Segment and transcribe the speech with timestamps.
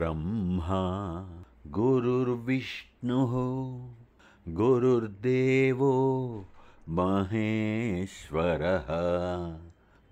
[0.00, 0.82] गुरुर्ब्रह्मा
[1.76, 3.32] गुरुर्विष्णुः
[4.58, 5.92] गुरुर्देवो
[6.98, 8.88] महेश्वरः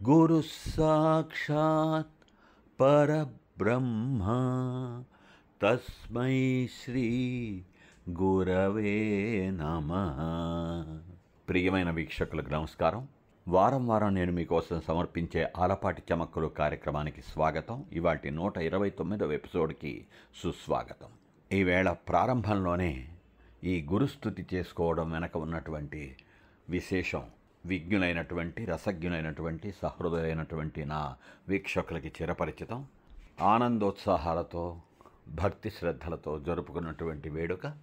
[0.00, 2.12] गुरुः साक्षात्
[2.78, 4.20] परब्रह्म
[5.60, 6.36] తస్మై
[6.76, 7.08] శ్రీ
[8.18, 8.94] గురవే
[9.60, 9.90] నమ
[11.48, 13.02] ప్రియమైన వీక్షకులకు నమస్కారం
[13.47, 17.85] వారం వారం నేను మీకోసం సమర్పించే ఆలపాటి చమక్కులు కార్యక్రమానికి స్వాగతం.
[17.91, 20.05] ఇవాటి నూట ఇరవై తొమ్మిదవ ఎపిసోడ్కి
[20.43, 21.07] సుస్వాగతం.
[21.51, 23.07] ఈవేళ ప్రారంభంలోనే
[23.63, 26.15] ఈ గురుస్థుతి చేసుకోవడం వెనక ఉన్నటువంటి
[26.69, 27.23] విశేషం
[27.65, 31.15] విజ్ఞులైనటువంటి రసజ్ఞులైనటువంటి సహృదయులైనటువంటి నా
[31.47, 32.85] వీక్షకులకి చిరపరిచితం.
[33.41, 34.81] ఆనందోత్సాహాలతో
[35.29, 37.73] భక్తి శ్రద్ధలతో జరుపుకున్నటువంటి వేడుక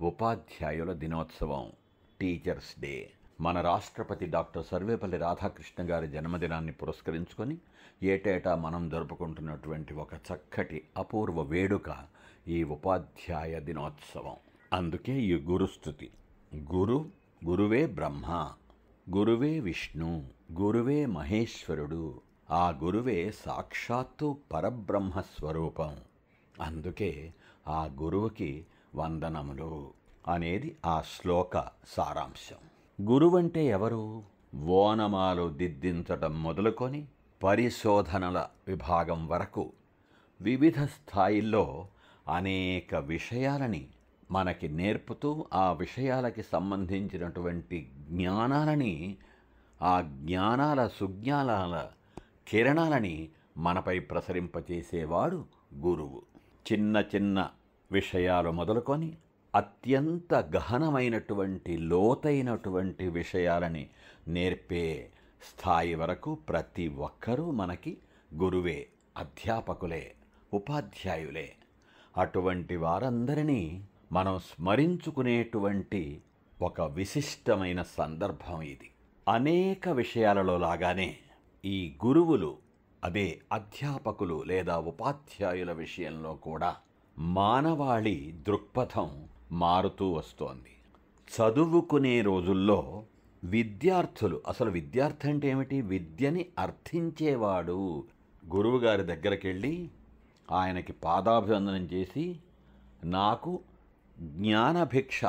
[0.00, 1.72] ఉపాధ్యాయుల దినోత్సవం
[2.20, 3.10] టీచర్స్ డే.
[3.40, 7.58] మన రాష్ట్రపతి డాక్టర్ సర్వేపల్లి రాధాకృష్ణ గారి జన్మదినాన్ని పురస్కరించుకొని
[8.02, 11.96] ఏటేటా మనం జరుపుకుంటున్నటువంటి ఒక చక్కటి అపూర్వ వేడుక
[12.48, 14.36] ఈ ఉపాధ్యాయ దినోత్సవం.
[14.72, 16.10] అందుకే ఈ గురుస్థుతి
[16.72, 17.10] గురు
[17.44, 18.52] గురువే బ్రహ్మ
[19.16, 25.96] గురువే విష్ణు గురువే మహేశ్వరుడు ఆ గురువే సాక్షాత్తు పరబ్రహ్మ స్వరూపం.
[26.60, 27.32] అందుకే
[27.68, 29.92] ఆ గురువుకి వందనములు
[30.28, 32.71] అనేది ఆ శ్లోక సారాంశం.
[33.00, 34.22] గురువంటే ఎవరు?
[34.68, 37.06] ఓనమాలు దిద్దించటం మొదలుకొని
[37.40, 39.72] పరిశోధనల విభాగం వరకు
[40.40, 41.86] వివిధ స్థాయిల్లో
[42.28, 43.86] అనేక విషయాలని
[44.30, 49.16] మనకి నేర్పుతూ ఆ విషయాలకి సంబంధించినటువంటి జ్ఞానాలని
[49.82, 51.74] ఆ జ్ఞానాల సుజ్ఞానాల
[52.48, 55.44] కిరణాలని మనపై ప్రసరింపచేసేవాడు
[55.80, 56.22] గురువు.
[56.68, 57.38] చిన్న చిన్న
[57.92, 59.10] విషయాలు మొదలుకొని
[59.54, 63.88] అత్యంత గహనమైనటువంటి లోతైనటువంటి విషయాలని
[64.28, 65.10] నేర్పే
[65.42, 67.98] స్థాయి వరకు ప్రతి ఒక్కరూ మనకి
[68.34, 68.86] గురువే
[69.16, 70.12] అధ్యాపకులే
[70.54, 71.52] ఉపాధ్యాయులే.
[72.16, 76.22] అటువంటి వారందరినీ మనం స్మరించుకునేటువంటి
[76.62, 78.90] ఒక విశిష్టమైన సందర్భం ఇది.
[79.28, 81.16] అనేక విషయాలలో లాగానే
[81.64, 82.56] ఈ గురువులు
[83.04, 86.76] అదే అధ్యాపకులు లేదా ఉపాధ్యాయుల విషయంలో కూడా
[87.18, 90.70] మానవాళి దృక్పథం మారుతూ వస్తోంది.
[91.36, 93.04] చదువుకునే రోజుల్లో
[93.44, 95.80] విద్యార్థులు అసలు విద్యార్థి అంటే ఏమిటి?
[95.80, 98.04] విద్యని అర్థించేవాడు.
[98.54, 99.90] గురువుగారి దగ్గరికి వెళ్ళి
[100.50, 102.40] ఆయనకి పాదాభివందనం చేసి
[103.04, 103.60] నాకు
[104.18, 105.20] జ్ఞానభిక్ష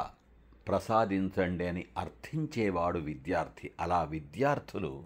[0.68, 3.72] ప్రసాదించండి అని అర్థించేవాడు విద్యార్థి.
[3.80, 5.04] అలా విద్యార్థులు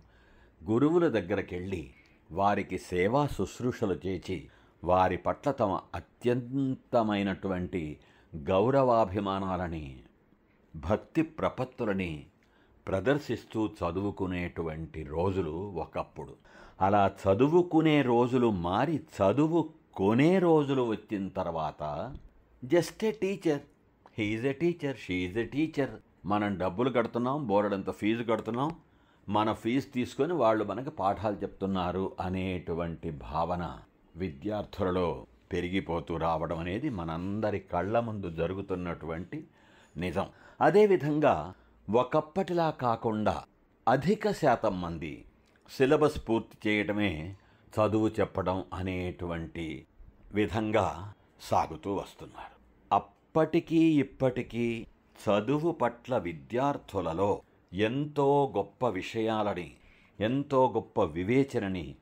[0.70, 1.94] గురువుల దగ్గరికి వెళ్ళి
[2.32, 4.48] వారికి సేవా శుశ్రూషలు చేసి
[4.84, 7.98] వారి పట్ల తమ అత్యంతమైనటువంటి
[8.36, 10.00] గౌరవాభిమానాలని
[10.76, 12.26] భక్తి ప్రపత్తులని
[12.88, 16.34] ప్రదర్శిస్తూ చదువుకునేటువంటి రోజులు ఒకప్పుడు.
[16.82, 22.16] అలా చదువుకునే రోజులు మారి చదువు కొనే రోజులు వచ్చిన తర్వాత
[22.64, 23.62] just a teacher.
[24.18, 25.90] He's a teacher she's a teacher.
[26.26, 28.76] మనం డబ్బులు కడుతున్నాం బోరడంత ఫీజు కడుతున్నాం
[29.30, 33.80] మన ఫీజు తీసుకొని వాళ్ళు మనకు పాఠాలు చెప్తున్నారు అనేటువంటి భావన
[34.16, 39.48] విద్యార్థులలో పెరిగిపోతూ రావడం అనేది మనందరి కళ్ళ ముందు జరుగుతున్నటువంటి
[39.98, 40.30] నిజం.
[40.62, 41.54] అదేవిధంగా
[41.90, 43.44] ఒకప్పటిలా కాకుండా
[43.88, 45.26] అధిక శాతం మంది
[45.70, 47.36] సిలబస్ పూర్తి చేయడమే
[47.74, 49.86] చదువు చెప్పడం అనేటువంటి
[50.34, 52.56] విధంగా సాగుతూ వస్తున్నారు.
[52.96, 54.88] అప్పటికీ ఇప్పటికీ
[55.20, 57.42] చదువు పట్ల విద్యార్థులలో
[57.74, 59.74] ఎంతో గొప్ప విషయాలని
[60.20, 61.96] ఎంతో గొప్ప వివేచనని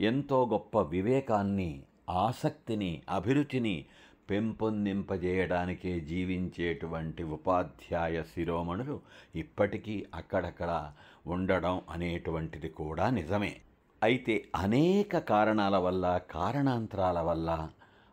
[0.00, 1.82] ఎంతో గొప్ప వివేకాన్ని
[2.12, 3.84] ఆసక్తిని అభిరుచిని
[4.30, 9.00] పెంపొందింపజేయడానికే జీవించేటువంటి ఉపాధ్యాయ శిరోమణులు
[9.34, 10.90] ఇప్పటికీ అక్కడక్కడ
[11.26, 13.60] ఉండడం అనేటువంటిది కూడా నిజమే.
[14.02, 17.68] అయితే అనేక కారణాల వల్ల కారణాంతరాల వల్ల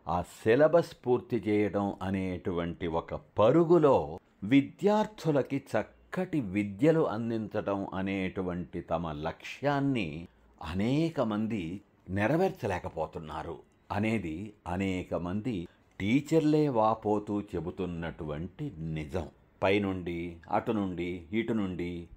[0.08, 10.26] ఆ సిలబస్ పూర్తి చేయడం అనేటువంటి ఒక పరుగులో విద్యార్థులకి చక్కటి విద్యలు అందించడం అనేటువంటి తమ లక్ష్యాన్ని
[10.64, 13.58] అనేక మంది నెరవేర్చలేకపోతున్నారు.
[13.92, 15.68] అనేది అనేక మంది
[16.00, 19.28] టీచర్లే వాపోతూ చెబుతున్నటువంటి నిజం.
[19.62, 22.08] పైనుండి అటు నుండి ఇటు నుండి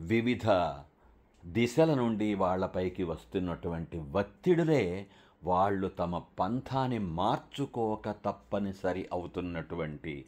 [0.00, 0.46] వివిధ
[1.46, 5.06] దిశల నుండి వాళ్ళపైకి వస్తున్నటువంటి ఒత్తిడులే
[5.44, 10.24] వాళ్ళు తమ పంథాన్ని మార్చుకోక తప్పనిసరి అవుతున్నటువంటి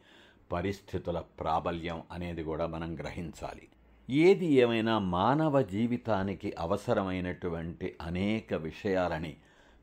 [0.52, 3.69] పరిస్థితుల ప్రాబల్యం అనేది కూడా మనం గ్రహించాలి.
[4.11, 9.37] ఏది ఏమైనా మానవ జీవితానికి అవసరమైనటువంటి అనేక విషయాలని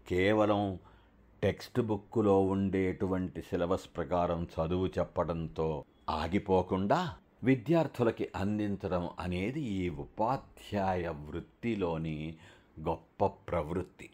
[0.09, 0.79] కేవలం
[1.43, 7.13] టెక్స్ట్ బుక్కులో ఉండేటువంటి సిలబస్ ప్రకారం చదువు చెప్పడంతో ఆగిపోకుండా
[7.43, 12.35] విద్యార్థులకి అందించడం అనేది ఈ ఉపాధ్యాయ వృత్తిలోని
[12.79, 14.09] గొప్ప ప్రవృత్తి.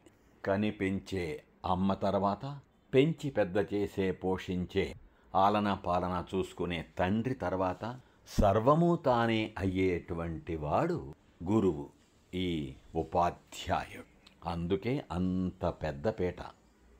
[0.46, 2.60] కనిపించే అమ్మ తర్వాత
[2.94, 4.96] పెంచి పెద్ద చేసే పోషించే
[5.36, 8.00] ఆలన పాలన చూసుకునే తండ్రి తర్వాత
[8.40, 11.14] సర్వము తానే అయ్యేటువంటి వాడు
[11.44, 11.90] గురువు
[12.34, 14.15] ఈ ఉపాధ్యాయుడు.
[14.46, 16.36] అందుకే అంత పెద్ద పీట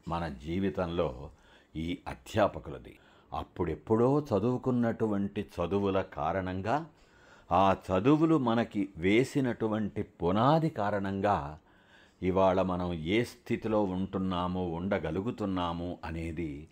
[0.08, 1.30] మన జీవితంలో
[1.76, 2.98] ఈ అధ్యాపకులది.
[3.34, 6.86] అప్పుడెప్పుడో చదువుకున్నటువంటి చదువుల కారణంగా
[7.52, 11.60] ఆ చదువులు మనకి వేసినటువంటి పునాది కారణంగా
[12.22, 16.68] ఇవాళ మనం ఏ స్థితిలో ఉంటున్నాము ఉండగలుగుతున్నాము అనేది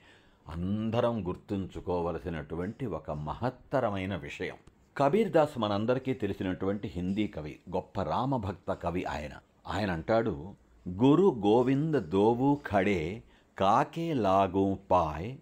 [0.48, 4.56] అందరం గుర్తుంచుకోవలసినటువంటి ఒక మహత్తరమైన విషయం.
[4.98, 9.32] కబీర్ దాస్ మనందరికీ తెలిసినటువంటి హిందీ కవి గొప్ప రామభక్త కవి ఆయన.
[9.68, 13.24] ఆయన అంటాడు గురు గోవింద దోవు ఖడే
[13.58, 15.38] కాకే లాగు పాయ్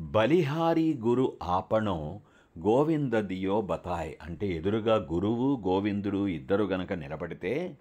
[0.00, 2.20] బలిహారీ గురు ఆపణం
[2.58, 4.14] గోవింద దియో బతాయ్.
[4.22, 7.76] అంటే ఎదురుగా గురువు గోవిందుడు ఇద్దరు గనక నిలబడితే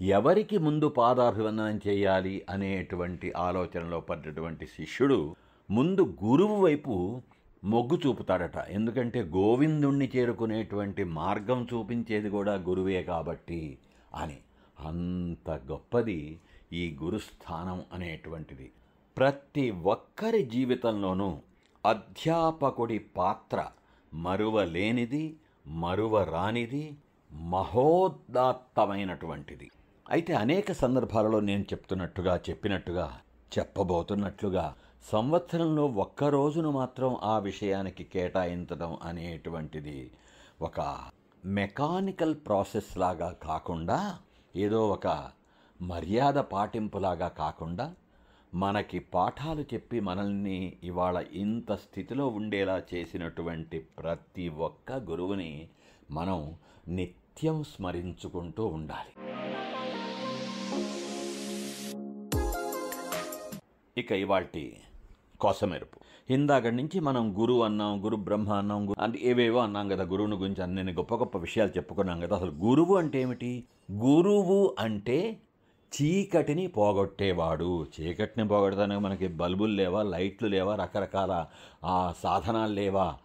[0.00, 5.36] ఎవరికి ముందు పాదాభివందనం చేయాలి అనేటువంటి ఆలోచనలో పడ్డటువంటి శిష్యుడు
[5.70, 7.22] ముందు గురువు వైపు
[7.64, 8.56] మొగ్గు చూపుతాడట.
[8.68, 13.78] ఎందుకంటే గోవిందుణ్ణి చేరుకునేటువంటి మార్గం చూపించేది కూడా గురువే కాబట్టి
[14.14, 14.36] అని.
[14.84, 16.18] అంత గొప్పది
[16.72, 18.66] ఈ గురుస్థానం అనేటువంటిది.
[19.16, 21.30] ప్రతి ఒక్కరి జీవితంలోనూ
[21.84, 23.58] అధ్యాపకుడి పాత్ర
[24.14, 25.24] మరువలేనిది
[25.66, 26.84] మరువరానిది
[28.10, 29.66] మహోదాత్తమైనటువంటిది
[30.10, 33.06] అయితే అనేక సందర్భాలలో నేను చెప్తున్నట్టుగా చెప్పినట్టుగా
[33.58, 34.64] చెప్పబోతున్నట్లుగా
[35.12, 39.98] సంవత్సరంలో ఒక్క రోజును మాత్రం ఆ విషయానికి కేటాయించడం అనేటువంటిది
[40.62, 40.80] ఒక
[41.44, 43.98] మెకానికల్ ప్రాసెస్ లాగా కాకుండా
[44.56, 45.28] ఏదో ఒక
[45.82, 47.94] మర్యాద పాటింపులాగా కాకుండా
[48.54, 55.68] మనకి పాఠాలు చెప్పి మనల్ని ఇవాళ ఇంత స్థితిలో ఉండేలా చేసినటువంటి ప్రతి ఒక్క గురువుని
[56.10, 56.54] మనం
[56.88, 59.12] నిత్యం స్మరించుకుంటూ ఉండాలి.
[64.00, 64.76] ఇక ఇవాటి
[65.40, 66.00] కోసమెరుపు.
[66.32, 70.92] ఇందాక నుంచి మనం గురువు అన్నాం గురు బ్రహ్మ అన్నాం అంటే ఏవేవో అన్నాం కదా గురువుని గురించి అన్ని
[70.92, 73.64] గొప్ప గొప్ప విషయాలు చెప్పుకున్నాం కదా అసలు గురువు అంటే ఏమిటి?
[73.92, 75.40] గురువు అంటే
[76.02, 77.86] చీకటిని పోగొట్టేవాడు.
[78.00, 81.46] చీకటిని పోగొట్టడానికి మనకి బల్బులు లేవా లైట్లు లేవా రకరకాల
[81.84, 83.16] ఆ సాధనాలు లేవా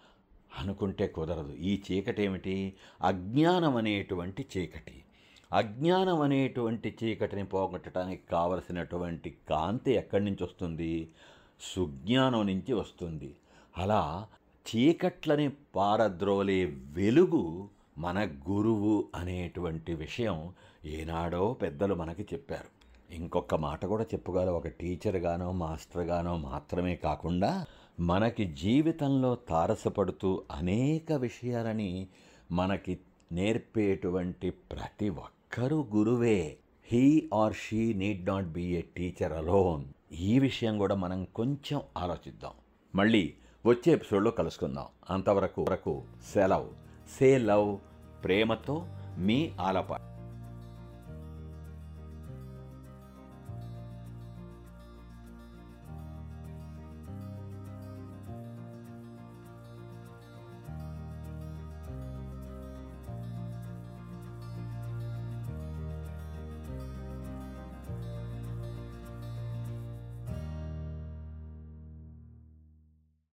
[0.60, 1.54] అనుకుంటే కుదరదు.
[1.54, 2.74] ఈ చీకటి ఏమిటి?
[3.02, 5.04] అజ్ఞానం అనేటువంటి చీకటి.
[5.54, 11.10] అజ్ఞానం అనేటువంటి చీకటిని పోగొట్టడానికి కావలసినటువంటి కాంతి ఎక్కడి నుంచి వస్తుంది?
[11.62, 13.36] సుజ్ఞానం నుంచి వస్తుంది.
[13.78, 14.28] అలా
[14.76, 20.54] చీకట్లని పారద్రోలే వెలుగు మన గురువు అనేటువంటి విషయం
[20.86, 22.76] ఏనాడో పెద్దలు మనకి చెప్పారు.
[23.14, 24.52] ఇంకొక మాట కూడా చెప్పుకోవాలి.
[24.52, 27.66] ఒక టీచర్గానో మాస్టర్గానో మాత్రమే కాకుండా
[28.00, 32.08] మనకి జీవితంలో తారసపడుతూ అనేక విషయాలని
[32.52, 33.00] మనకి
[33.32, 36.58] నేర్పేటువంటి ప్రతి ఒక్కరూ గురువే.
[36.92, 39.84] He or she need not be a teacher alone
[40.14, 42.52] ఈ విషయం కూడా మనం కొంచెం ఆలోచిద్దాం.
[42.96, 43.34] మళ్ళీ
[43.66, 44.86] వచ్చే ఎపిసోడ్లో కలుసుకుందాం.
[45.10, 46.04] అంతవరకు వరకు
[46.34, 46.85] సెలవు.
[47.08, 47.70] సే లవ్
[48.24, 48.76] ప్రేమతో
[49.18, 50.15] మీ ఆలపాటి